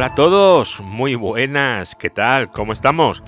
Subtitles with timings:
[0.00, 2.50] Hola a todos, muy buenas, ¿qué tal?
[2.50, 3.22] ¿Cómo estamos?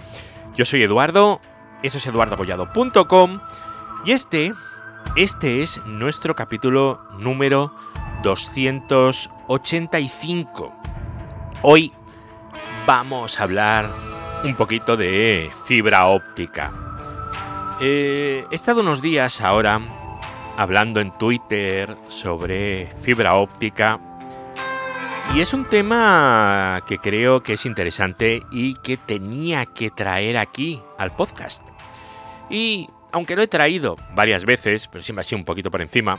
[0.54, 1.38] Yo soy Eduardo,
[1.82, 3.40] eso es eduardogollado.com
[4.06, 4.54] y este,
[5.14, 7.74] este es nuestro capítulo número
[8.22, 10.72] 285.
[11.60, 11.92] Hoy
[12.86, 13.90] vamos a hablar
[14.42, 16.72] un poquito de fibra óptica.
[17.82, 19.78] Eh, he estado unos días ahora
[20.56, 24.00] hablando en Twitter sobre fibra óptica
[25.34, 30.82] y es un tema que creo que es interesante y que tenía que traer aquí
[30.98, 31.62] al podcast.
[32.50, 36.18] Y aunque lo he traído varias veces, pero siempre así un poquito por encima,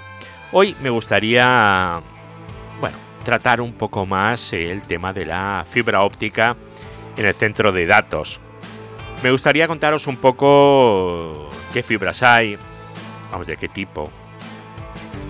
[0.52, 2.02] hoy me gustaría,
[2.80, 6.56] bueno, tratar un poco más el tema de la fibra óptica
[7.16, 8.40] en el centro de datos.
[9.22, 12.58] Me gustaría contaros un poco qué fibras hay,
[13.32, 14.10] vamos, de qué tipo,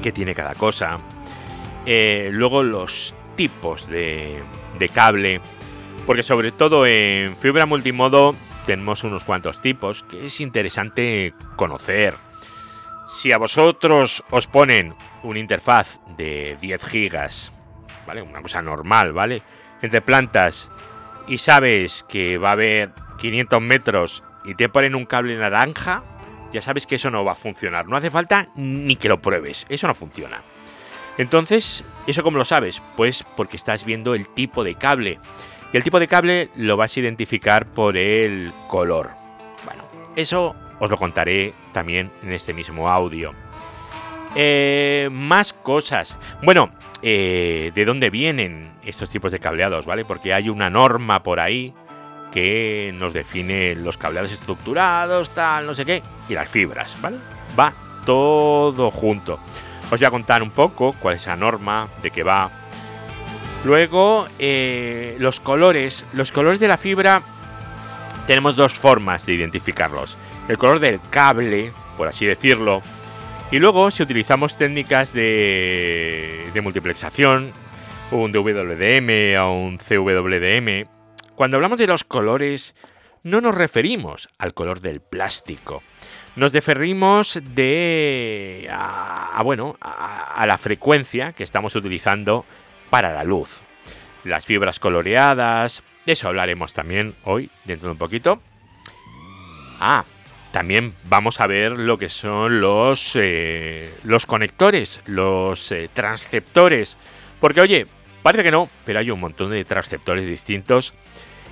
[0.01, 0.99] qué tiene cada cosa.
[1.85, 4.43] Eh, luego los tipos de,
[4.93, 5.41] cable,
[6.05, 12.15] porque sobre todo en fibra multimodo tenemos unos cuantos tipos que es interesante conocer.
[13.07, 17.51] Si a vosotros os ponen una interfaz de 10 gigas,
[18.07, 18.21] ¿vale?
[18.21, 19.41] Una cosa normal, ¿vale?
[19.81, 20.71] Entre plantas
[21.27, 26.03] y sabes que va a haber 500 metros y te ponen un cable naranja,
[26.51, 27.87] ya sabes que eso no va a funcionar.
[27.87, 30.41] No hace falta ni que lo pruebes, eso no funciona.
[31.17, 32.81] Entonces, ¿eso cómo lo sabes?
[32.95, 35.19] Pues porque estás viendo el tipo de cable.
[35.71, 39.11] Y el tipo de cable lo vas a identificar por el color.
[39.65, 39.83] Bueno,
[40.15, 43.33] eso os lo contaré también en este mismo audio.
[44.35, 46.17] Eh, más cosas.
[46.41, 49.85] Bueno, eh, ¿de dónde vienen estos tipos de cableados?
[49.85, 50.05] ¿Vale?
[50.05, 51.73] Porque hay una norma por ahí
[52.31, 57.17] que nos define los cableados estructurados, tal, no sé qué, y las fibras, ¿vale?
[57.57, 57.71] Va
[58.05, 59.39] todo junto.
[59.93, 62.49] Os voy a contar un poco cuál es la norma, de qué va.
[63.63, 66.03] Luego, eh, los colores.
[66.13, 67.21] Los colores de la fibra
[68.25, 70.17] tenemos dos formas de identificarlos.
[70.47, 72.81] El color del cable, por así decirlo.
[73.51, 77.51] Y luego, si utilizamos técnicas de, de multiplexación,
[78.09, 80.89] un DWDM o un CWDM,
[81.35, 82.73] cuando hablamos de los colores,
[83.21, 85.83] no nos referimos al color del plástico
[86.35, 92.45] nos deferimos de a, bueno a, la frecuencia que estamos utilizando
[92.89, 93.61] para la luz.
[94.23, 98.41] Las fibras coloreadas, de eso hablaremos también hoy, dentro de un poquito.
[99.79, 100.05] Ah,
[100.51, 106.97] también vamos a ver lo que son los, eh, los conectores, los eh, transceptores.
[107.39, 107.87] Porque oye,
[108.21, 110.93] parece que no, pero hay un montón de transceptores distintos.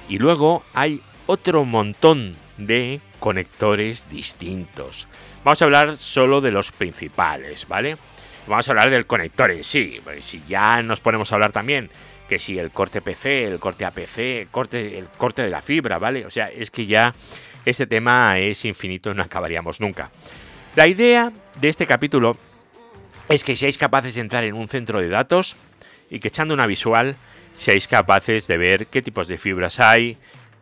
[0.08, 5.08] Y luego hay otro montón de conectores distintos.
[5.46, 7.96] Vamos a hablar solo de los principales, ¿vale?
[8.48, 10.02] Vamos a hablar del conector en sí.
[10.20, 11.90] Si ya nos ponemos a hablar también
[12.28, 16.00] que si el corte PC, el corte APC, el corte, el corte de la fibra,
[16.00, 16.26] ¿vale?
[16.26, 17.14] O sea, es que ya
[17.64, 20.09] este tema es infinito, no acabaríamos nunca.
[20.76, 22.36] La idea de este capítulo
[23.30, 25.56] es que seáis capaces de entrar en un centro de datos
[26.09, 27.16] y que echando una visual
[27.56, 30.18] seáis capaces de ver qué tipos de fibras hay,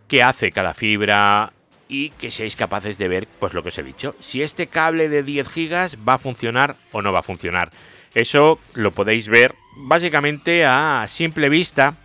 [0.10, 1.54] qué hace cada fibra,
[1.90, 5.10] y que seáis capaces de ver pues lo que os he dicho, si este cable
[5.10, 7.72] de 10 gigas va a funcionar o no va a funcionar.
[8.14, 11.98] Eso lo podéis ver básicamente a simple vista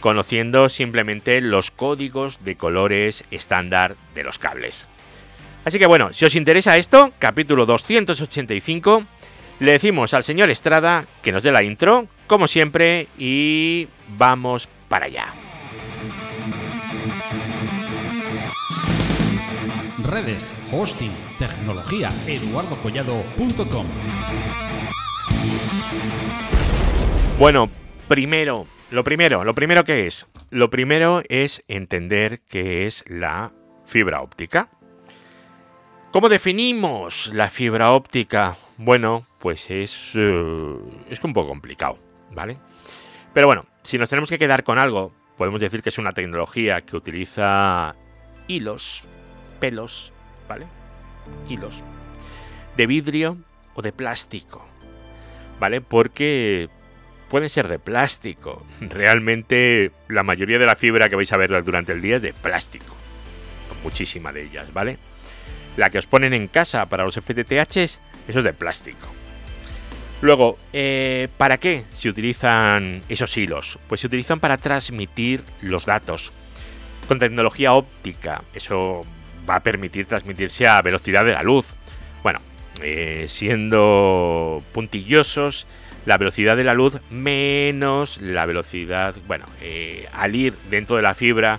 [0.00, 4.86] conociendo simplemente los códigos de colores estándar de los cables.
[5.64, 9.04] Así que bueno, si os interesa esto, capítulo 285,
[9.58, 15.06] le decimos al señor Estrada que nos dé la intro, como siempre, y vamos para
[15.06, 15.45] allá.
[20.06, 23.86] Redes, hosting, tecnología, eduardocollado.com.
[27.38, 27.68] Bueno,
[28.08, 33.52] primero, lo primero, lo primero que es, lo primero es entender qué es la
[33.84, 34.70] fibra óptica.
[36.12, 38.56] ¿Cómo definimos la fibra óptica?
[38.78, 40.80] Bueno, pues es, uh,
[41.10, 41.98] es un poco complicado,
[42.32, 42.58] ¿vale?
[43.34, 46.80] Pero bueno, si nos tenemos que quedar con algo, podemos decir que es una tecnología
[46.80, 47.96] que utiliza
[48.48, 49.02] hilos
[49.56, 50.12] pelos,
[50.48, 50.66] ¿vale?
[51.48, 51.82] Hilos.
[52.76, 53.38] De vidrio
[53.74, 54.64] o de plástico,
[55.58, 55.80] ¿vale?
[55.80, 56.68] Porque
[57.28, 58.66] pueden ser de plástico.
[58.80, 62.32] Realmente la mayoría de la fibra que vais a ver durante el día es de
[62.32, 62.94] plástico.
[63.82, 64.98] Muchísima de ellas, ¿vale?
[65.76, 69.08] La que os ponen en casa para los FTTH, eso es de plástico.
[70.22, 73.78] Luego, eh, ¿para qué se utilizan esos hilos?
[73.86, 76.32] Pues se utilizan para transmitir los datos
[77.06, 78.42] con tecnología óptica.
[78.54, 79.02] Eso
[79.48, 81.74] va a permitir transmitirse a velocidad de la luz.
[82.22, 82.40] Bueno,
[82.82, 85.66] eh, siendo puntillosos,
[86.04, 91.14] la velocidad de la luz menos la velocidad, bueno, eh, al ir dentro de la
[91.14, 91.58] fibra,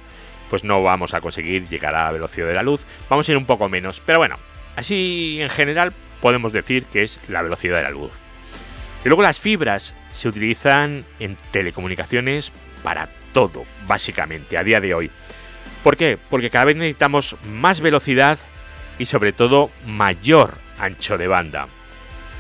[0.50, 3.38] pues no vamos a conseguir llegar a la velocidad de la luz, vamos a ir
[3.38, 4.38] un poco menos, pero bueno,
[4.76, 8.12] así en general podemos decir que es la velocidad de la luz.
[9.04, 12.52] Y luego las fibras se utilizan en telecomunicaciones
[12.84, 15.12] para todo, básicamente, a día de hoy.
[15.84, 16.18] ¿Por qué?
[16.30, 18.40] Porque cada vez necesitamos más velocidad
[19.00, 21.68] y sobre todo mayor ancho de banda.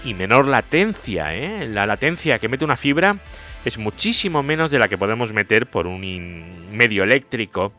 [0.04, 1.68] Y menor latencia, ¿eh?
[1.68, 3.18] La latencia que mete una fibra
[3.66, 7.74] es muchísimo menos de la que podemos meter por un medio eléctrico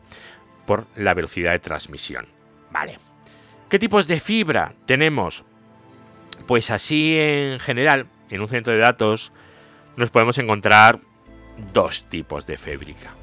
[0.65, 2.27] por la velocidad de transmisión.
[2.71, 2.97] Vale.
[3.69, 5.43] ¿Qué tipos de fibra tenemos?
[6.47, 9.31] Pues así en general, en un centro de datos
[9.95, 10.99] nos podemos encontrar
[11.73, 13.18] dos tipos de fábrica.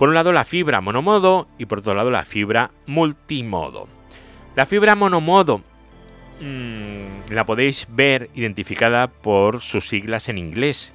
[0.00, 3.86] Por un lado la fibra monomodo y por otro lado la fibra multimodo.
[4.56, 5.60] La fibra monomodo
[6.40, 10.94] mmm, la podéis ver identificada por sus siglas en inglés,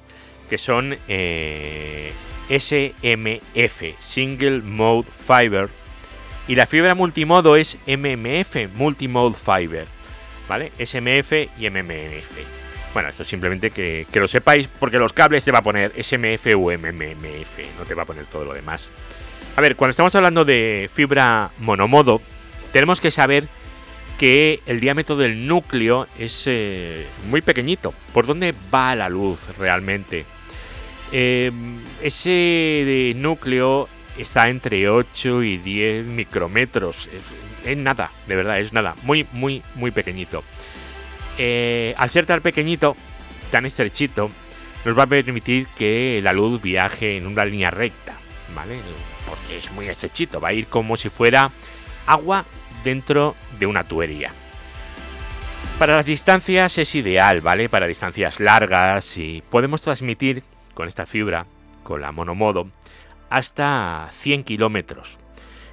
[0.50, 2.10] que son eh,
[2.48, 5.68] SMF, Single Mode Fiber,
[6.48, 9.86] y la fibra multimodo es MMF, Multimode Fiber,
[10.48, 10.72] ¿vale?
[10.84, 12.55] SMF y MMF.
[12.96, 16.72] Bueno, esto simplemente que, lo sepáis, porque los cables te va a poner SMF o
[16.72, 18.88] MMF, no te va a poner todo lo demás.
[19.54, 22.22] A ver, cuando estamos hablando de fibra monomodo,
[22.72, 23.48] tenemos que saber
[24.18, 27.92] que el diámetro del núcleo es eh, muy pequeñito.
[28.14, 30.24] ¿Por dónde va la luz realmente?
[31.12, 31.52] Eh,
[32.00, 37.08] ese núcleo está entre 8 y 10 micrómetros.
[37.08, 38.96] Es, es, nada, de verdad, es nada.
[39.02, 40.42] Muy, muy, muy pequeñito.
[41.38, 42.96] Eh, al ser tan pequeñito,
[43.50, 44.30] tan estrechito,
[44.84, 48.14] nos va a permitir que la luz viaje en una línea recta,
[48.54, 48.78] ¿vale?
[49.28, 51.50] Porque es muy estrechito, va a ir como si fuera
[52.06, 52.44] agua
[52.84, 54.30] dentro de una tubería.
[55.78, 57.68] Para las distancias es ideal, ¿vale?
[57.68, 60.42] Para distancias largas y podemos transmitir
[60.72, 61.46] con esta fibra,
[61.82, 62.70] con la monomodo,
[63.28, 65.18] hasta 100 kilómetros.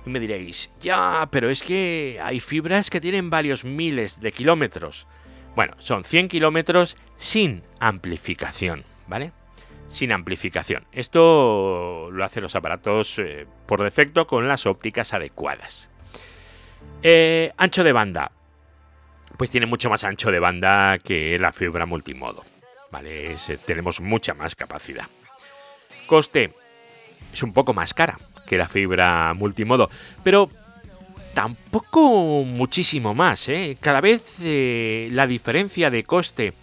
[0.06, 5.08] Y me diréis, ya, pero es que hay fibras que tienen varios miles de kilómetros.
[5.56, 9.32] Bueno, son 100 kilómetros sin amplificación, ¿vale?
[9.88, 10.86] Sin amplificación.
[10.92, 15.90] Esto lo hacen los aparatos eh, por defecto con las ópticas adecuadas.
[17.04, 18.32] Eh, ancho de banda.
[19.38, 22.44] Pues tiene mucho más ancho de banda que la fibra multimodo.
[22.92, 23.34] ¿Vale?
[23.34, 25.06] Eh, tenemos mucha más capacidad.
[26.08, 26.54] Coste.
[27.32, 28.18] Es un poco más cara
[28.48, 29.90] que la fibra multimodo.
[30.24, 30.50] Pero
[31.34, 33.50] tampoco muchísimo más.
[33.50, 33.78] ¿eh?
[33.80, 36.54] Cada vez eh, la diferencia de coste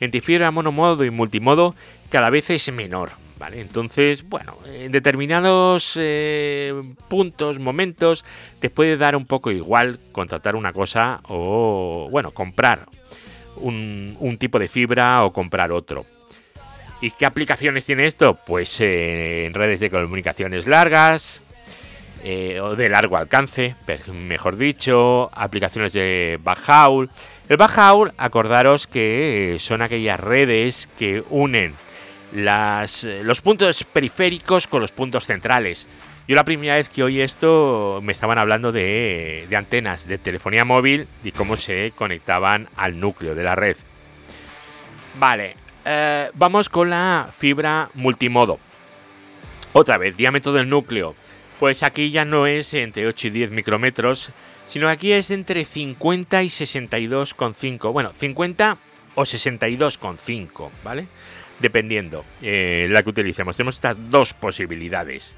[0.00, 1.74] entre fibra monomodo y multimodo
[2.10, 3.10] cada vez es menor.
[3.38, 3.62] ¿Vale?
[3.62, 6.74] Entonces, bueno, en determinados eh,
[7.08, 8.22] puntos, momentos,
[8.58, 12.86] te puede dar un poco igual contratar una cosa o, bueno, comprar
[13.56, 16.04] un, un tipo de fibra o comprar otro.
[17.00, 18.38] ¿Y qué aplicaciones tiene esto?
[18.46, 21.42] Pues eh, en redes de comunicaciones largas,
[22.22, 23.74] eh, o de largo alcance,
[24.12, 27.10] mejor dicho, aplicaciones de backhaul.
[27.48, 31.74] El backhaul, acordaros que son aquellas redes que unen
[32.32, 35.86] las, eh, los puntos periféricos con los puntos centrales.
[36.28, 41.08] Yo la primera vez que oí esto me estaban hablando de, antenas de telefonía móvil
[41.24, 43.76] y cómo se conectaban al núcleo de la red.
[45.18, 48.60] Vale, eh, vamos con la fibra multimodo.
[49.72, 51.16] Otra vez, diámetro del núcleo.
[51.60, 54.32] Pues aquí ya no es entre 8 y 10 micrómetros,
[54.66, 57.92] sino aquí es entre 50 y 62,5.
[57.92, 58.78] Bueno, 50
[59.14, 61.06] o 62,5, ¿vale?
[61.60, 63.56] dependiendo eh, la que utilicemos.
[63.56, 65.36] Tenemos estas dos posibilidades.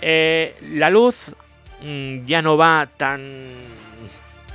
[0.00, 1.34] Eh, la luz
[1.82, 3.50] mmm, ya no va tan,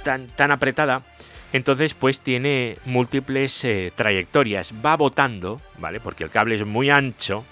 [0.04, 1.04] tan, tan apretada.
[1.52, 4.74] Entonces, pues tiene múltiples eh, trayectorias.
[4.84, 6.00] Va botando, ¿vale?
[6.00, 7.46] Porque el cable es muy ancho.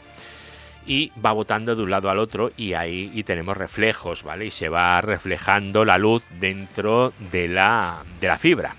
[0.85, 2.51] Y va botando de un lado al otro.
[2.57, 4.45] Y ahí y tenemos reflejos, ¿vale?
[4.45, 8.75] Y se va reflejando la luz dentro de la, de la fibra.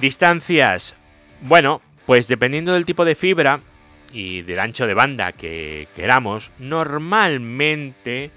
[0.00, 0.96] Distancias.
[1.42, 3.60] Bueno, pues dependiendo del tipo de fibra
[4.12, 8.30] y del ancho de banda que queramos, normalmente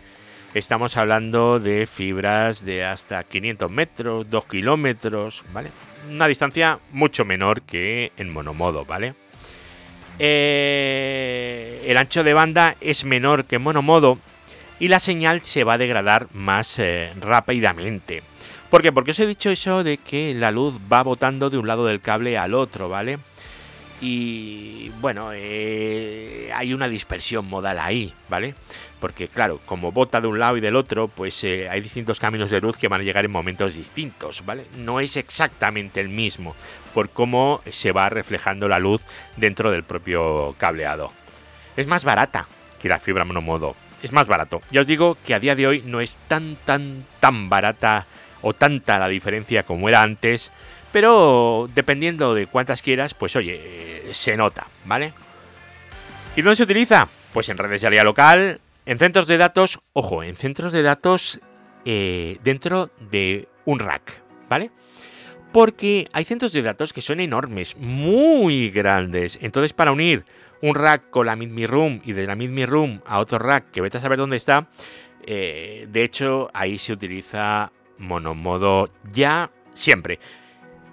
[0.54, 5.70] estamos hablando de fibras de hasta 500 metros, 2 kilómetros, ¿vale?
[6.10, 9.16] Una distancia mucho menor que en monomodo, ¿vale?
[10.20, 14.20] Eh, el ancho de banda es menor que en monomodo
[14.80, 18.24] y la señal se va a degradar más eh, rápidamente.
[18.70, 18.92] ¿Por qué?
[18.92, 22.02] Porque os he dicho eso de que la luz va botando de un lado del
[22.02, 23.20] cable al otro, ¿vale?
[24.06, 28.54] Y bueno, eh, hay una dispersión modal ahí, ¿vale?
[29.00, 32.50] Porque claro, como bota de un lado y del otro, pues eh, hay distintos caminos
[32.50, 34.66] de luz que van a llegar en momentos distintos, ¿vale?
[34.76, 36.54] No es exactamente el mismo
[36.94, 39.02] por cómo se va reflejando la luz
[39.38, 41.14] dentro del propio cableado.
[41.78, 42.46] Es más barata
[42.82, 44.62] que la fibra monomodo, es más barato.
[44.70, 48.06] Ya os digo que a día de hoy no es tan, tan, tan barata
[48.42, 50.52] o tanta la diferencia como era antes
[50.94, 55.12] pero dependiendo de cuántas quieras, pues oye, se nota, ¿vale?
[56.36, 57.10] ¿Y dónde se utiliza?
[57.34, 61.42] Pues en redes de área local, en centros de datos, ojo, en centros de datos
[61.84, 64.70] eh, dentro de un rack, ¿vale?
[65.52, 69.40] Porque hay centros de datos que son enormes, muy grandes.
[69.42, 70.26] Entonces, para unir
[70.62, 73.82] un rack con la Mi Room y de la Mi Room a otro rack que
[73.82, 74.70] vete a saber dónde está,
[75.26, 80.20] eh, de hecho, ahí se utiliza monomodo ya siempre.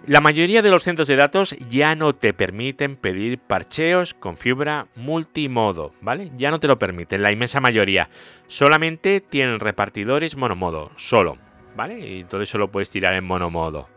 [0.06, 4.88] La mayoría de los centros de datos ya no te permiten pedir parcheos con fibra
[4.96, 6.30] multimodo, ¿vale?
[6.36, 8.08] Ya no te lo permiten, la inmensa mayoría.
[8.46, 11.36] Solamente tienen repartidores monomodo, solo,
[11.76, 12.00] ¿vale?
[12.00, 13.88] Y entonces solo puedes tirar en monomodo.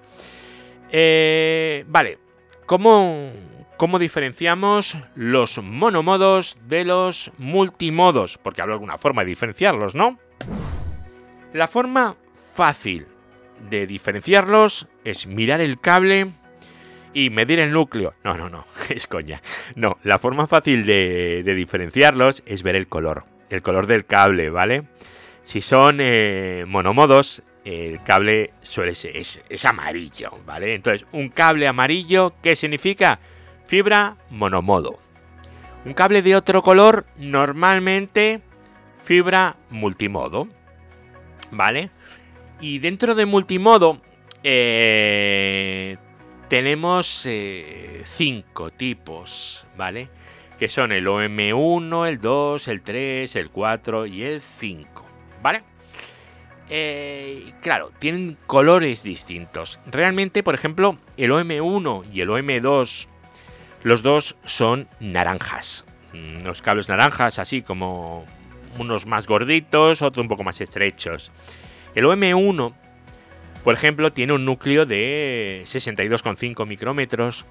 [0.91, 2.19] Eh, vale,
[2.65, 3.31] ¿Cómo,
[3.75, 8.37] ¿cómo diferenciamos los monomodos de los multimodos?
[8.37, 10.17] Porque habrá alguna forma de diferenciarlos, ¿no?
[11.51, 13.07] La forma fácil
[13.69, 16.27] de diferenciarlos es mirar el cable
[17.13, 18.13] y medir el núcleo.
[18.23, 19.41] No, no, no, es coña.
[19.75, 24.83] No, la forma fácil de, diferenciarlos es ver el color, el color del cable, ¿vale?
[25.43, 30.73] Si son eh, monomodos, el cable suele ser, es, amarillo, ¿vale?
[30.73, 33.19] Entonces, un cable amarillo, ¿qué significa?
[33.67, 34.99] Fibra monomodo.
[35.85, 38.41] Un cable de otro color, normalmente
[39.03, 40.47] fibra multimodo,
[41.51, 41.91] ¿vale?
[42.59, 43.99] Y dentro de multimodo
[44.43, 45.97] eh,
[46.49, 50.09] tenemos eh, cinco tipos, ¿vale?
[50.59, 55.05] Que son el OM1, el 2, el 3, el 4 y el 5,
[55.41, 55.63] ¿vale?
[56.69, 59.79] Eh, claro, tienen colores distintos.
[59.85, 63.07] Realmente, por ejemplo, el OM1 y el OM2,
[63.83, 65.85] los dos son naranjas.
[66.13, 68.25] Mm, los cables naranjas, así como
[68.77, 71.31] unos más gorditos, otros un poco más estrechos.
[71.95, 72.73] El OM1,
[73.63, 77.45] por ejemplo, tiene un núcleo de 62,5 micrómetros,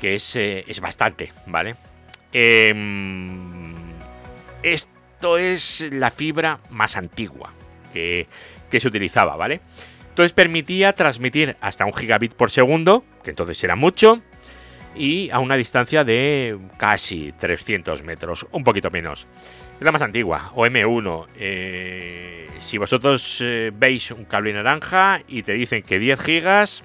[0.00, 1.74] que es, eh, es bastante, ¿vale?
[2.32, 3.74] Em,
[4.62, 7.52] esto es la fibra más antigua
[7.92, 8.28] que,
[8.70, 9.60] que se utilizaba, ¿vale?
[10.08, 14.22] Entonces permitía transmitir hasta un gigabit por segundo, que entonces era mucho,
[14.94, 19.26] y a una distancia de casi 300 metros, un poquito menos.
[19.80, 21.26] Es la más antigua, OM1.
[21.36, 26.82] Eh, si vosotros eh, veis un cable naranja y te dicen que 10 gigas,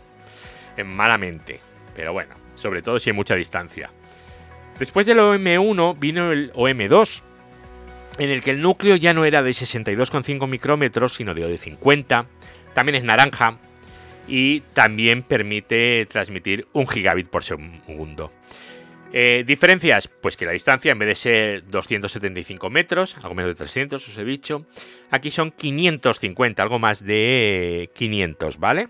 [0.81, 1.59] malamente.
[1.93, 3.91] Pero bueno, sobre todo si hay mucha distancia.
[4.79, 7.21] Después del OM1 vino el OM2,
[8.17, 12.27] en el que el núcleo ya no era de 62,5 micrómetros, sino de 50.
[12.73, 13.59] También es naranja
[14.25, 18.31] y también permite transmitir un gigabit por segundo.
[19.17, 23.55] Eh, diferencias, pues que la distancia en vez de ser 275 metros, algo menos de
[23.55, 24.65] 300, os he dicho,
[25.09, 28.89] aquí son 550, algo más de 500, ¿vale?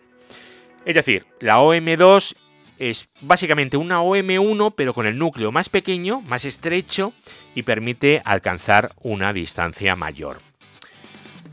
[0.83, 2.35] Es decir, la OM2
[2.79, 7.13] es básicamente una OM1 pero con el núcleo más pequeño, más estrecho
[7.53, 10.39] y permite alcanzar una distancia mayor.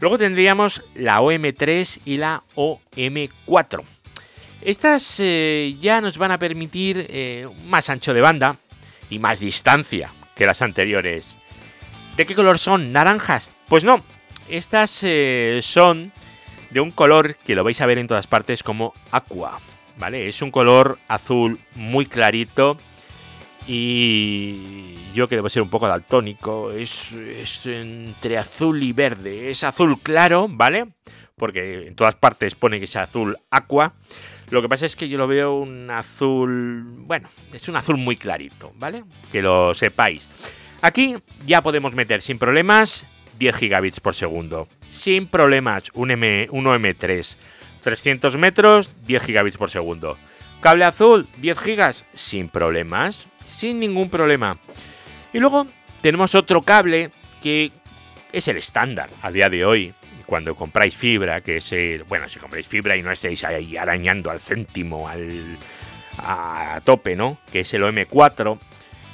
[0.01, 3.83] Luego tendríamos la OM3 y la OM4.
[4.63, 8.57] Estas eh, ya nos van a permitir eh, más ancho de banda
[9.13, 11.37] y más distancia que las anteriores.
[12.17, 12.93] ¿De qué color son?
[12.93, 13.51] ¿Naranjas?
[13.69, 14.03] Pues no,
[14.49, 16.13] estas eh, son
[16.71, 19.59] de un color que lo vais a ver en todas partes como aqua,
[19.99, 20.29] ¿vale?
[20.29, 22.79] Es un color azul muy clarito
[23.67, 29.63] y yo que debo ser un poco daltónico, es, es entre azul y verde, es
[29.63, 30.87] azul claro, ¿vale?
[31.37, 33.95] Porque en todas partes pone que es azul aqua.
[34.51, 38.17] Lo que pasa es que yo lo veo un azul, bueno, es un azul muy
[38.17, 39.05] clarito, ¿vale?
[39.31, 40.29] Que lo sepáis.
[40.83, 43.07] Aquí ya podemos meter sin problemas
[43.39, 44.69] 10 gigabits por segundo.
[44.91, 47.37] Sin problemas, un M, 1M3.
[47.81, 50.17] 300 metros, 10 gigabits por segundo.
[50.61, 54.59] Cable azul, 10 gigas, sin problemas, sin ningún problema.
[55.33, 55.67] Y luego
[56.01, 57.11] tenemos otro cable
[57.43, 57.73] que
[58.33, 59.93] es el estándar a día de hoy,
[60.33, 64.31] cuando compráis fibra, que es el, bueno, si compráis fibra y no estéis ahí arañando
[64.31, 65.59] al céntimo, al,
[66.17, 67.37] a tope, ¿no?
[67.53, 68.59] Que es el OM4,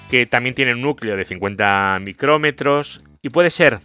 [0.08, 3.80] que también tiene un núcleo de 50 micrómetros y puede ser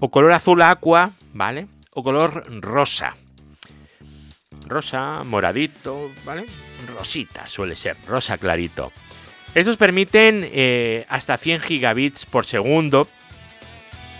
[0.00, 1.66] o color azul aqua, ¿vale?
[1.94, 3.16] O color rosa.
[4.66, 6.44] Rosa, moradito, ¿vale?
[6.94, 8.92] Rosita suele ser, rosa clarito.
[9.54, 13.08] Estos permiten eh, hasta 100 gigabits por segundo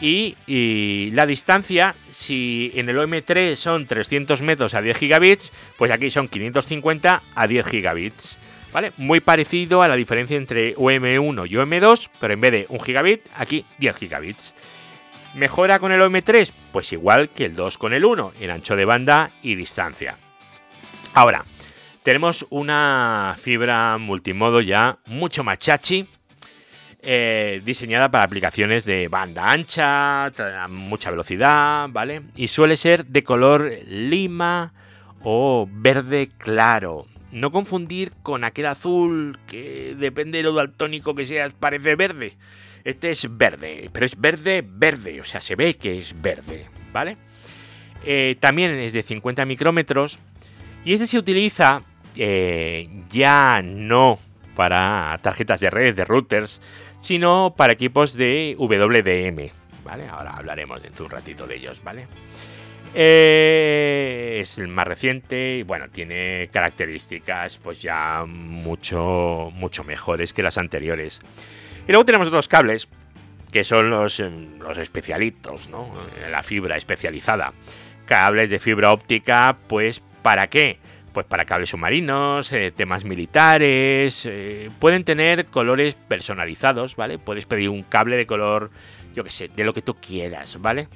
[0.01, 6.11] y, la distancia, si en el OM3 son 300 metros a 10 gigabits, pues aquí
[6.11, 8.39] son 550 a 10 gigabits.
[8.73, 8.93] ¿Vale?
[8.97, 13.23] Muy parecido a la diferencia entre OM1 y OM2, pero en vez de 1 gigabit,
[13.35, 14.55] aquí 10 gigabits.
[15.35, 16.53] ¿Mejora con el OM3?
[16.73, 20.17] Pues igual que el 2 con el 1, en ancho de banda y distancia.
[21.15, 21.45] Ahora,
[22.05, 26.09] tenemos una fibra multimodo ya mucho más chachi,
[27.03, 30.31] eh, diseñada para aplicaciones de banda ancha,
[30.69, 32.23] mucha velocidad, ¿vale?
[32.37, 34.73] Y suele ser de color lima
[35.23, 37.07] o verde claro.
[37.33, 42.37] No confundir con aquel azul que depende de lo daltónico que seas, parece verde.
[42.85, 47.17] Este es verde, pero es verde, verde, o sea, se ve que es verde, ¿vale?
[48.05, 50.19] Eh, también es de 50 micrómetros
[50.85, 51.83] y este se utiliza
[52.17, 54.19] eh, ya no
[54.57, 56.61] para tarjetas de red, de routers,
[57.01, 59.51] sino para equipos de WDM,
[59.85, 60.09] ¿vale?
[60.09, 62.07] Ahora hablaremos dentro de un ratito de ellos, ¿vale?
[62.93, 70.43] Eh, es el más reciente y bueno, tiene características pues ya mucho, mucho mejores que
[70.43, 71.21] las anteriores.
[71.87, 72.89] Y luego tenemos otros cables,
[73.53, 75.89] que son los, em, los especialitos, ¿no?
[76.31, 77.53] La fibra especializada.
[78.07, 80.79] Cables de fibra óptica, pues ¿para qué?
[81.13, 87.19] Pues para cables submarinos, eh, temas militares, eh, pueden tener colores personalizados, ¿vale?
[87.19, 88.71] Puedes pedir un cable de color,
[89.13, 90.89] yo qué sé, de lo que tú quieras, ¿vale?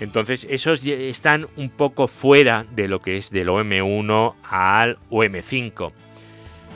[0.00, 5.92] Entonces esos están un poco fuera de lo que es del OM1 al OM5.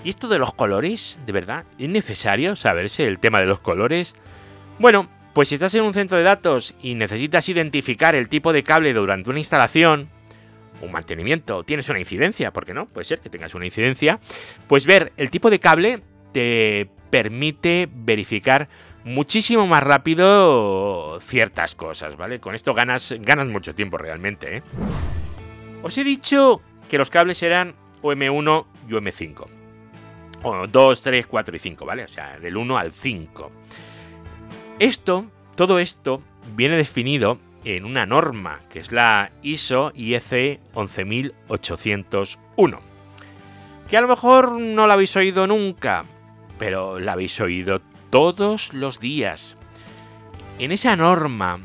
[0.04, 1.64] ¿Y esto de los colores, de verdad?
[1.78, 4.16] ¿Es necesario saberse el tema de los colores?
[4.78, 8.64] Bueno, pues si estás en un centro de datos y necesitas identificar el tipo de
[8.64, 10.10] cable durante una instalación,
[10.80, 12.86] un mantenimiento, tienes una incidencia, ¿por qué no?
[12.86, 14.20] Puede ser que tengas una incidencia,
[14.66, 16.02] pues ver el tipo de cable
[16.32, 18.68] te permite verificar
[19.04, 22.40] muchísimo más rápido ciertas cosas, ¿vale?
[22.40, 24.62] Con esto ganas, ganas mucho tiempo realmente, ¿eh?
[25.82, 29.46] Os he dicho que los cables eran OM1 y OM5
[30.44, 32.04] o 2, 3, 4 y 5, ¿vale?
[32.04, 33.52] O sea, del 1 al 5.
[34.78, 36.22] Esto, todo esto,
[36.56, 42.80] viene definido en una norma, que es la ISO IEC 11801.
[43.88, 46.04] Que a lo mejor no la habéis oído nunca,
[46.58, 49.56] pero la habéis oído todos los días.
[50.58, 51.60] En esa norma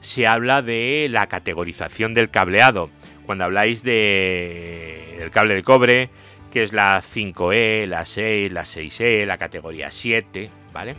[0.00, 2.90] se habla de la categorización del cableado.
[3.24, 6.10] Cuando habláis de, del cable de cobre,
[6.50, 10.96] que es la 5E, la 6, la 6E, la categoría 7, ¿vale?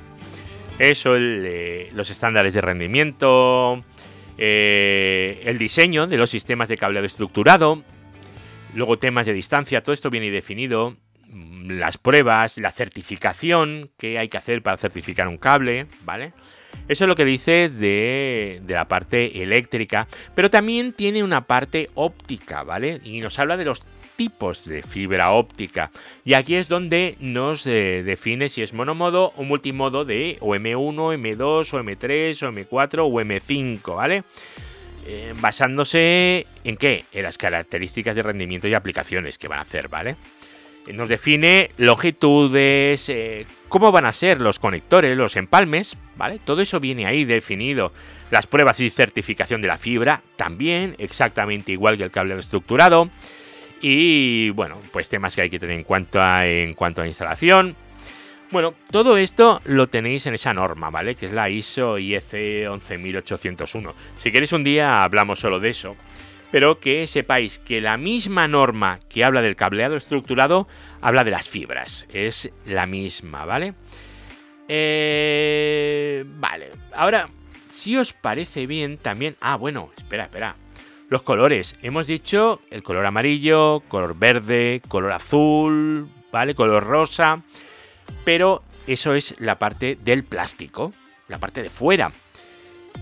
[0.80, 3.84] Eso, eh, los estándares de rendimiento,
[4.38, 7.84] eh, el diseño de los sistemas de cableado estructurado,
[8.74, 10.96] luego temas de distancia, todo esto viene definido,
[11.28, 16.34] mm, las pruebas, la certificación que hay que hacer para certificar un cable, ¿vale?
[16.88, 21.90] Eso es lo que dice de, de, la parte eléctrica, pero también tiene una parte
[21.94, 23.00] óptica, ¿vale?
[23.04, 23.86] Y nos habla de los
[24.24, 25.92] tipos de fibra óptica.
[26.24, 31.38] Y aquí es donde nos eh, define si es monomodo o multimodo de OM1, M2,
[31.74, 34.24] OM3, OM4 o M5, ¿vale?
[35.06, 37.04] Eh, basándose en qué?
[37.12, 40.16] En las características de rendimiento y aplicaciones que van a hacer, ¿vale?
[40.88, 43.12] Eh, nos define longitudes,
[43.68, 46.40] cómo van a ser los conectores, los empalmes, ¿vale?
[46.40, 47.92] Todo eso viene ahí definido.
[48.32, 53.10] Las pruebas y certificación de la fibra, también exactamente igual que el cable estructurado.
[53.86, 57.76] Y bueno, pues temas que hay que tener en cuenta a, en cuanto a instalación.
[58.50, 61.16] Bueno, todo esto lo tenéis en esa norma, ¿vale?
[61.16, 63.94] Que es la ISO IEC 11801.
[64.16, 65.98] Si queréis un día hablamos solo de eso.
[66.50, 70.70] Pero que sepáis que la misma norma que habla del cableado estructurado
[71.02, 72.06] habla de las fibras.
[72.14, 73.74] Es la misma, ¿vale?
[74.70, 77.28] Eh, vale, ahora,
[77.68, 79.36] si os parece bien, también...
[79.42, 80.56] Ah, bueno, espera, espera.
[81.14, 81.76] Los colores.
[81.84, 86.56] Hemos dicho el color amarillo, color verde, color azul, ¿vale?
[86.56, 87.44] Color rosa.
[88.26, 90.92] Pero eso es la parte del plástico,
[91.28, 92.12] la parte de fuera.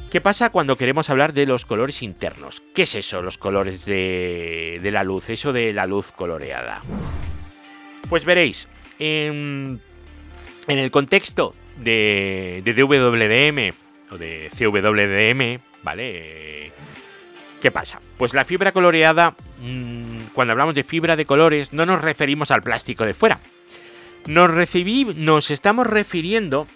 [0.10, 2.62] ¿Qué pasa cuando queremos hablar de los colores internos?
[2.76, 5.30] ¿Qué es eso, los colores de, la luz?
[5.30, 6.82] Eso de la luz coloreada.
[8.10, 8.68] Pues veréis,
[9.00, 9.80] en,
[10.68, 13.74] el contexto de, de
[14.12, 16.74] o de CWDM, ¿vale?
[17.62, 18.02] ¿Qué pasa?
[18.18, 22.64] Pues la fibra coloreada, mm, cuando hablamos de fibra de colores, no nos referimos al
[22.64, 23.40] plástico de fuera.
[24.26, 24.52] Nos,
[25.16, 26.68] nos estamos refiriendo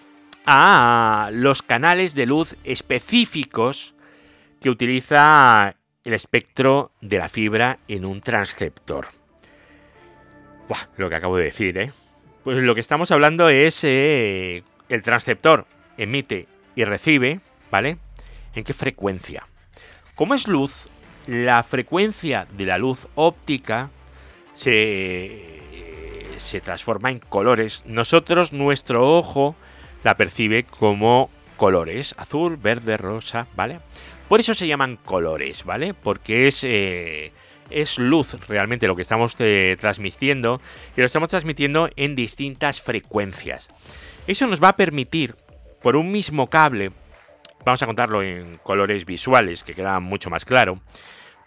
[0.46, 3.94] a los canales de luz específicos
[4.60, 9.08] que utiliza el espectro de la fibra en un transceptor.
[10.68, 11.92] Buah, lo que acabo de decir, ¿eh?
[12.44, 15.66] Pues lo que estamos hablando es eh, el transceptor
[15.98, 16.46] emite
[16.76, 17.40] y recibe,
[17.72, 17.98] ¿vale?
[18.54, 19.46] ¿En qué frecuencia?
[20.16, 20.88] Como es luz,
[21.26, 23.90] la frecuencia de la luz óptica
[24.54, 25.60] se,
[26.38, 27.84] se transforma en colores.
[27.86, 29.54] Nosotros, nuestro ojo,
[30.04, 33.80] la percibe como colores, azul, verde, rosa, ¿vale?
[34.26, 35.92] Por eso se llaman colores, ¿vale?
[35.92, 37.32] Porque es, eh,
[37.68, 40.62] es luz realmente lo que estamos eh, transmitiendo
[40.96, 43.68] y lo estamos transmitiendo en distintas frecuencias.
[44.26, 45.36] Eso nos va a permitir,
[45.82, 46.92] por un mismo cable,
[47.66, 50.80] vamos a contarlo en colores visuales, que queda mucho más claro,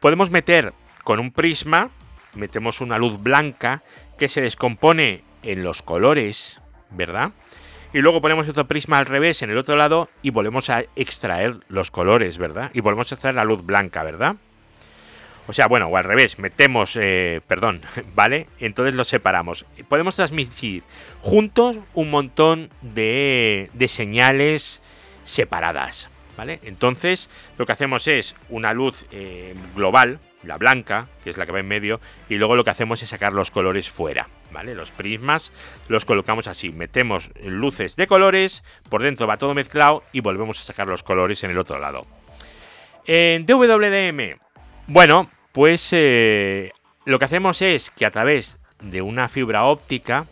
[0.01, 0.73] podemos meter
[1.05, 1.91] con un prisma,
[2.35, 3.81] metemos una luz blanca
[4.17, 6.59] que se descompone en los colores,
[6.91, 7.31] ¿verdad?
[7.93, 11.55] Y luego ponemos otro prisma al revés en el otro lado y volvemos a extraer
[11.69, 12.69] los colores, ¿verdad?
[12.73, 14.35] Y volvemos a extraer la luz blanca, ¿verdad?
[15.47, 17.81] O sea, bueno, o al revés, metemos, eh, perdón,
[18.13, 18.45] ¿vale?
[18.59, 19.65] Entonces los separamos.
[19.87, 20.83] Podemos transmitir
[21.21, 24.81] juntos un montón de, de señales
[25.29, 26.59] separadas, ¿vale?
[26.63, 31.51] Entonces lo que hacemos es una luz eh, global, la blanca, que es la que
[31.51, 34.73] va en medio, y luego lo que hacemos es sacar los colores fuera, ¿vale?
[34.73, 35.53] Los prismas
[35.87, 40.63] los colocamos así, metemos luces de colores, por dentro va todo mezclado y volvemos a
[40.63, 42.07] sacar los colores en el otro lado.
[43.05, 44.39] En DWDM,
[44.87, 46.71] bueno, pues eh,
[47.05, 50.25] lo que hacemos es que a través de una fibra óptica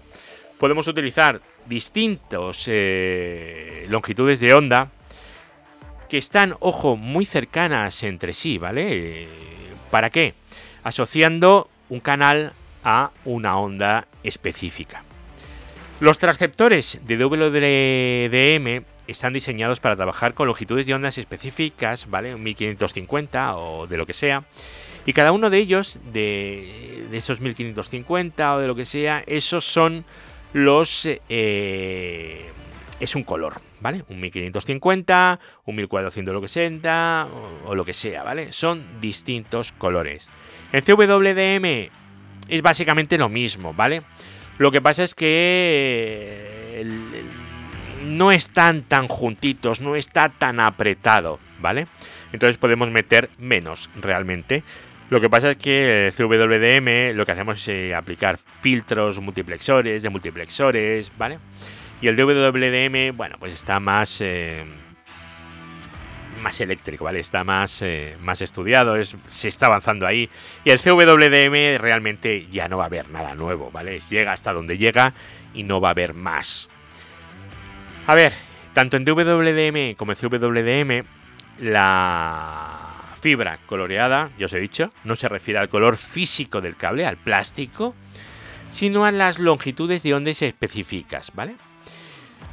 [0.57, 4.91] podemos utilizar distintos eh, longitudes de onda
[6.10, 9.27] que están, ojo, muy cercanas entre sí, ¿vale?
[9.91, 10.36] ¿Para qué?
[10.84, 12.53] Asociando un canal
[12.84, 15.03] a una onda específica.
[15.99, 22.36] Los transceptores de WDM están diseñados para trabajar con longitudes de ondas específicas, ¿vale?
[22.36, 24.43] 1550 o de lo que sea.
[25.06, 30.06] Y cada uno de ellos, de, esos 1550 o de lo que sea, esos son
[30.58, 31.08] los...
[31.30, 32.50] Eh,
[33.00, 34.04] es un color, ¿vale?
[34.10, 38.52] Un 1550, un 1460 lo que o, o lo que sea, ¿vale?
[38.52, 40.30] Son distintos colores.
[40.72, 41.91] En CWDM
[42.50, 44.02] es básicamente lo mismo, ¿vale?
[44.58, 46.84] Lo que pasa es que
[48.04, 51.86] no están tan juntitos, no está tan apretado, ¿vale?
[52.34, 54.63] Entonces podemos meter menos realmente.
[55.10, 60.04] Lo que pasa es que el CWDM lo que hacemos es eh, aplicar filtros multiplexores,
[60.04, 61.39] de multiplexores, ¿vale?
[62.02, 64.20] Y el DWDM, bueno, pues está más...
[64.22, 64.63] Eh,
[66.41, 67.20] más eléctrico, ¿vale?
[67.20, 70.30] Está más, eh, más estudiado, es, se está avanzando ahí.
[70.63, 74.00] Y el CWDM realmente ya no va a haber nada nuevo, ¿vale?
[74.10, 75.13] Llega hasta donde llega
[75.54, 76.70] y no va a haber más.
[78.06, 78.34] A ver,
[78.74, 81.06] tanto en DWDM como en CWDM,
[81.60, 82.87] la
[83.19, 87.17] fibra coloreada, ya os he dicho, no se refiere al color físico del cable, al
[87.17, 87.95] plástico,
[88.71, 91.56] sino a las longitudes de ondas específicas, ¿vale?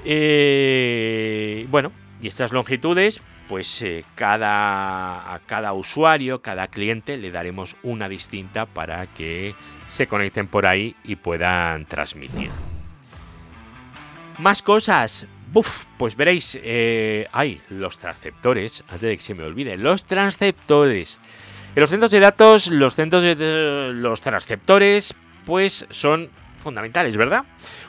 [0.04, 7.76] Eh, bueno, y estas longitudes, pues eh, cada, a cada usuario, cada cliente le daremos
[7.82, 9.54] una distinta para que
[9.88, 12.50] se conecten por ahí y puedan transmitir.
[14.38, 15.26] Más cosas.
[15.98, 21.20] Pues veréis, eh, hay los transceptores, antes de que se me olvide, los transceptores.
[21.76, 25.14] En los centros de datos, los centros de los transceptores,
[25.44, 27.44] pues son fundamentales, ¿verdad?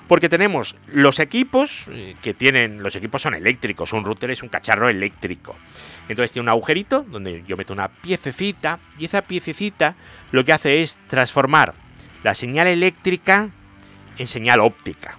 [0.08, 4.50] Porque tenemos los equipos eh, que tienen, los equipos son eléctricos, un router es un
[4.50, 5.56] cacharro eléctrico.
[6.08, 9.96] Entonces tiene un agujerito donde yo meto una piececita y esa piececita
[10.32, 11.74] lo que hace es transformar
[12.24, 13.50] la señal eléctrica
[14.18, 15.18] en señal óptica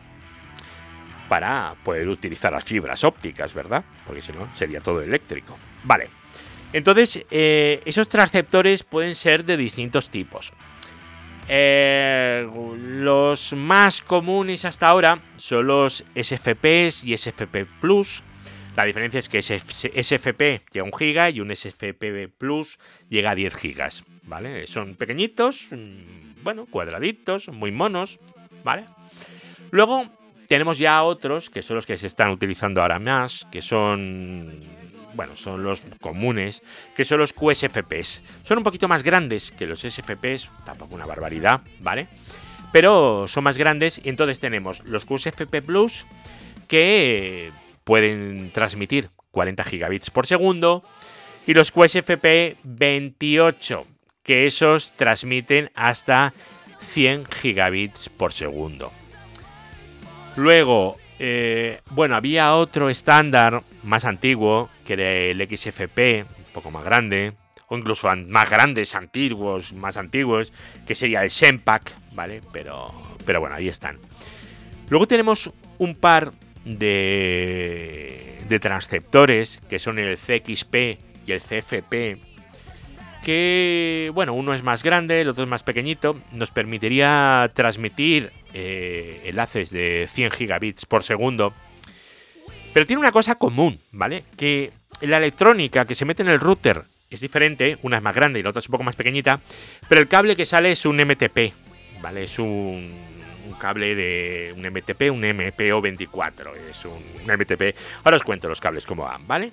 [1.29, 3.85] para poder utilizar las fibras ópticas, ¿verdad?
[4.07, 5.57] Porque si no sería todo eléctrico.
[5.85, 6.09] Vale.
[6.73, 10.53] Entonces, eh, esos transceptores pueden ser de distintos tipos.
[11.49, 18.23] Eh, los más comunes hasta ahora son los SFPs y SFP Plus.
[18.77, 23.35] La diferencia es que SFP llega a 1 GB y un SFP Plus llega a
[23.35, 24.05] 10 GB.
[24.25, 24.67] ¿Vale?
[24.67, 28.19] Son pequeñitos, mm, bueno, cuadraditos, muy monos,
[28.65, 28.85] ¿vale?
[29.71, 30.11] Luego
[30.47, 34.65] tenemos ya otros que son los que se están utilizando ahora más, que son
[35.17, 36.63] bueno, son los comunes,
[36.95, 38.23] que son los QSFPs.
[38.45, 42.09] Son un poquito más grandes que los SFPs, tampoco una barbaridad, ¿vale?
[42.71, 46.05] Pero son más grandes y entonces tenemos los QSFP Plus
[46.69, 47.51] que
[47.85, 50.85] pueden transmitir 40 gigabits por segundo
[51.47, 53.87] y los QSFP 28
[54.23, 56.35] que esos transmiten hasta
[56.81, 58.93] 100 gigabits por segundo.
[60.37, 66.85] Luego, eh, bueno, había otro estándar más antiguo, que era el XFP, un poco más
[66.85, 67.33] grande,
[67.69, 70.53] o incluso más grandes, antiguos, más antiguos,
[70.87, 72.43] que sería el SEMPAC, ¿vale?
[72.53, 72.93] Pero,
[73.25, 73.99] pero bueno, ahí están.
[74.89, 76.33] Luego tenemos un par
[76.65, 80.75] de, de transceptores, que son el CXP
[81.27, 82.19] y el CFP,
[83.25, 89.21] que, bueno, uno es más grande, el otro es más pequeñito, nos permitiría transmitir eh,
[89.25, 91.53] enlaces de 100 gigabits por segundo.
[92.73, 94.25] Pero tiene una cosa común, ¿vale?
[94.35, 98.41] Que la electrónica que se mete en el router es diferente, una es más grande
[98.41, 99.41] y la otra es un poco más pequeñita,
[99.91, 101.53] pero el cable que sale es un MTP,
[102.01, 102.25] ¿vale?
[102.25, 102.95] Es un,
[103.61, 107.77] cable de un MTP, un MPO24, es un, MTP.
[108.05, 109.53] Ahora os cuento los cables cómo van, ¿vale?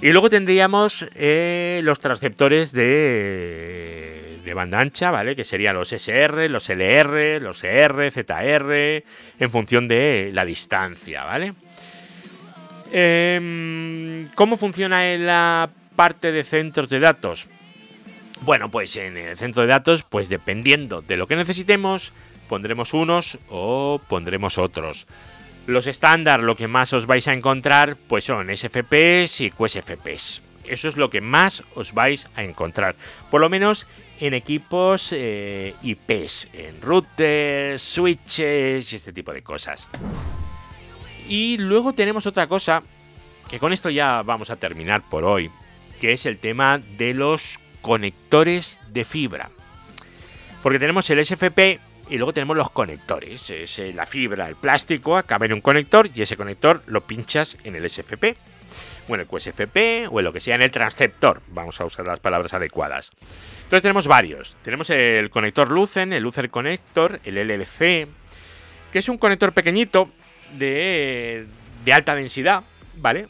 [0.00, 5.36] Y luego tendríamos eh, los transceptores de, de, banda ancha, ¿vale?
[5.36, 9.04] Que serían los SR, los LR, los ER, ZR,
[9.38, 11.54] en función de la distancia, ¿vale?
[12.92, 17.48] Eh, ¿Cómo funciona en la parte de centros de datos?
[18.42, 22.12] Bueno, pues en el centro de datos, pues dependiendo de lo que necesitemos,
[22.48, 25.06] pondremos unos o pondremos otros.
[25.66, 30.42] Los estándar, lo que más os vais a encontrar, pues son SFPs y QSFPs.
[30.64, 32.96] Eso es lo que más os vais a encontrar.
[33.30, 33.86] Por lo menos
[34.22, 39.88] en equipos eh, IPs, en routers, switches y este tipo de cosas.
[41.28, 42.84] Y luego tenemos otra cosa,
[43.50, 45.50] que con esto ya vamos a terminar por hoy,
[46.00, 49.50] que es el tema de los conectores de fibra.
[50.62, 53.50] Porque tenemos el SFP y luego tenemos los conectores.
[53.50, 57.58] Es eh, la fibra, el plástico, acaba en un conector y ese conector lo pinchas
[57.64, 58.36] en el SFP.
[59.08, 61.42] Bueno, el QSFP o lo que sea en el transceptor.
[61.48, 63.10] Vamos a usar las palabras adecuadas.
[63.64, 64.56] Entonces tenemos varios.
[64.62, 68.08] Tenemos el conector Lucen, el Lucer Connector, el LLC,
[68.92, 70.10] que es un conector pequeñito
[70.58, 71.46] de,
[71.84, 72.62] de alta densidad,
[72.96, 73.28] ¿vale?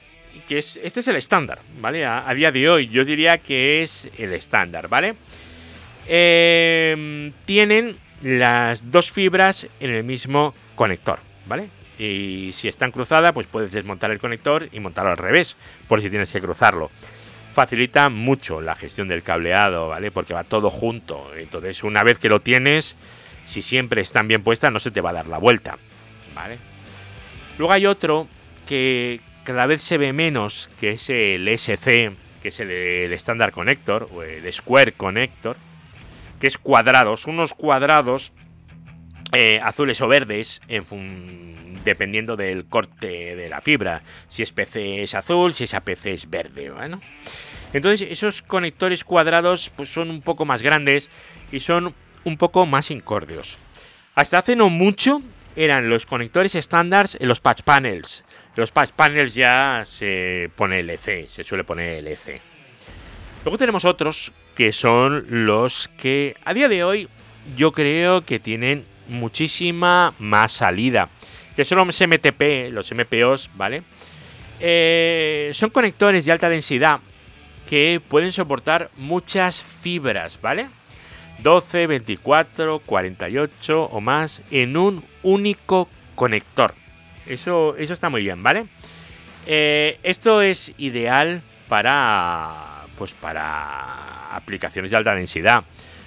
[0.49, 2.05] Que es, este es el estándar, ¿vale?
[2.05, 5.15] A, a, día de hoy yo diría que es el estándar, ¿vale?
[6.09, 11.69] Eh, tienen las dos fibras en el mismo conector, ¿vale?
[12.03, 16.11] Y si están cruzadas, pues puedes desmontar el conector y montarlo al revés, por si
[16.11, 16.91] tienes que cruzarlo.
[17.55, 20.11] Facilita mucho la gestión del cableado, ¿vale?
[20.11, 21.31] Porque va todo junto.
[21.37, 22.97] Entonces, una vez que lo tienes,
[23.47, 25.79] si siempre están bien puestas, no se te va a dar la vuelta,
[26.35, 26.59] ¿vale?
[27.57, 28.27] Luego hay otro
[28.67, 32.11] que cada vez se ve menos, que es el SC,
[32.43, 35.57] que es el, Standard Connector, o el Square Connector,
[36.41, 38.33] que es cuadrados, unos cuadrados
[39.31, 40.85] eh, azules o verdes, en
[41.85, 44.03] dependiendo del corte de la fibra.
[44.29, 47.01] Si es PC es azul, si es APC es verde, bueno.
[47.73, 51.11] Entonces esos conectores cuadrados pues, son un poco más grandes
[51.51, 53.59] y son un poco más incordios.
[54.15, 55.23] Hasta hace no mucho
[55.57, 58.25] eran los conectores estándares en los patch panels.
[58.57, 62.41] Los patch panels ya se pone LC, se suele poner LC.
[63.45, 67.09] Luego tenemos otros que son los que a día de hoy
[67.57, 71.09] yo creo que tienen muchísima más salida.
[71.57, 73.83] Que son los MTP, los MPOs, ¿vale?
[74.61, 77.01] Eh, son conectores de alta densidad
[77.69, 80.69] que pueden soportar muchas fibras, ¿vale?
[81.39, 86.75] 12, 24, 48 o más en un único conector.
[87.27, 88.67] Eso, eso está muy bien, ¿vale?
[89.47, 95.65] Eh, esto es ideal para, pues para aplicaciones de alta densidad.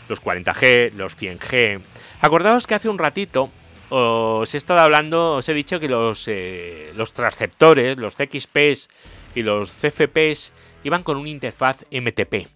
[0.08, 1.82] Los 40G, los 100G.
[2.22, 3.52] Acordaos que hace un ratito
[3.90, 8.90] os he estado hablando, os he dicho que los, eh, los transceptores, los CXPs
[9.36, 12.48] y los CFPs iban con una interfaz MTP.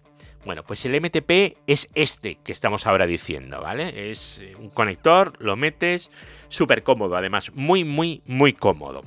[0.44, 4.10] Bueno, pues el MTP es este que estamos ahora diciendo, ¿vale?
[4.10, 6.10] Es un conector, lo metes,
[6.48, 9.02] súper cómodo, además, muy, muy, muy cómodo.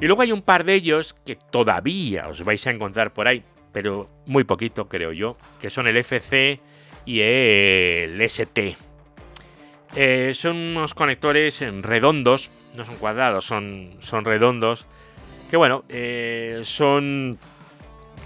[0.00, 3.44] Y luego hay un par de ellos que todavía os vais a encontrar por ahí,
[3.70, 6.60] pero muy poquito, creo yo, que son el FC
[7.06, 8.76] y el ST.
[9.94, 14.86] Eh, son unos conectores redondos, no son cuadrados, son, son redondos,
[15.50, 17.38] que bueno, eh, son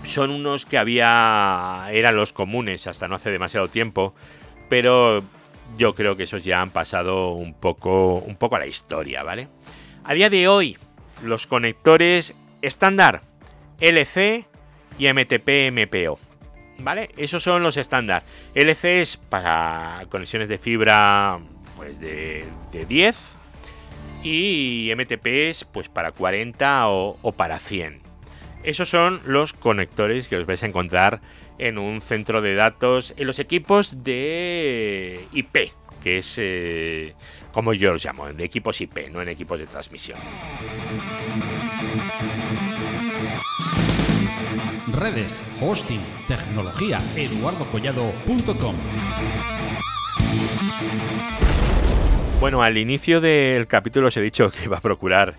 [0.04, 4.14] son unos que había eran los comunes hasta no hace demasiado tiempo,
[4.68, 5.24] pero
[5.76, 9.48] yo creo que esos ya han pasado un poco un poco a la historia, ¿vale?
[10.04, 10.76] A día de hoy
[11.24, 13.22] los conectores estándar
[13.80, 14.46] LC
[14.98, 16.18] y MTP MPO,
[16.78, 17.08] ¿vale?
[17.16, 18.22] Esos son los estándar.
[18.54, 21.40] LC es para conexiones de fibra
[21.86, 23.36] pues de, de 10
[24.24, 28.00] y MTP es pues para 40 o, para 100.
[28.64, 31.20] Esos son los conectores que os vais a encontrar
[31.58, 35.70] en un centro de datos en los equipos de IP,
[36.02, 37.14] que es eh,
[37.52, 40.18] como yo los llamo, de equipos IP, no en equipos de transmisión.
[44.88, 48.74] Redes, hosting, tecnología, eduardocollado.com.
[52.38, 55.34] Bueno, al inicio del capítulo os he dicho que iba a procurar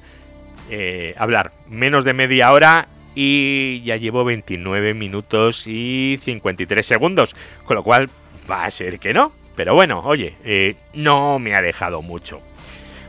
[0.69, 7.75] eh, hablar menos de media hora y ya llevo 29 minutos y 53 segundos, con
[7.75, 8.09] lo cual
[8.49, 9.31] va a ser que no.
[9.55, 12.41] Pero bueno, oye, eh, no me ha dejado mucho.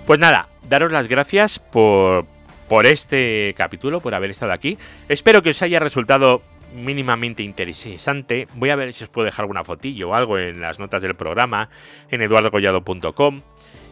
[0.06, 2.26] Pues nada, daros las gracias por,
[2.68, 4.78] por este capítulo, por haber estado aquí.
[5.08, 6.42] Espero que os haya resultado
[6.74, 8.48] mínimamente interesante.
[8.54, 11.14] Voy a ver si os puedo dejar alguna fotillo o algo en las notas del
[11.14, 11.70] programa
[12.10, 13.42] en eduardocollado.com.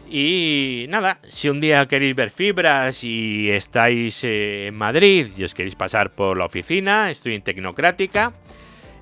[0.09, 5.53] Y nada, si un día queréis ver fibras y estáis eh, en Madrid y os
[5.53, 8.33] queréis pasar por la oficina, estoy en Tecnocrática,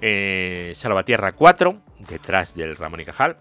[0.02, 3.38] eh, Salvatierra 4, detrás del Ramón y Cajal.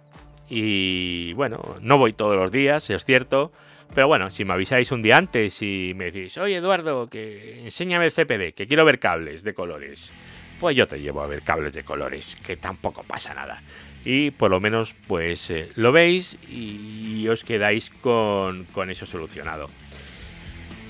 [0.48, 3.50] Y bueno, no voy todos los días, es cierto,
[3.92, 8.06] pero bueno, si me avisáis un día antes y me decís, oye Eduardo, que enséñame
[8.06, 10.12] el CPD, que quiero ver cables de colores,
[10.60, 13.62] pues yo te llevo a ver cables de colores, que tampoco pasa nada
[14.04, 19.68] y por lo menos pues eh, lo veis y os quedáis con, con eso solucionado.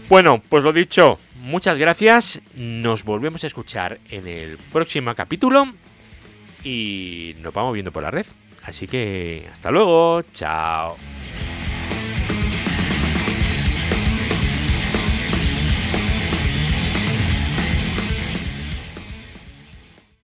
[0.09, 5.67] Bueno, pues lo dicho, muchas gracias, nos volvemos a escuchar en el próximo capítulo
[6.63, 8.27] y nos vamos viendo por la red.
[8.65, 10.97] Así que hasta luego, chao.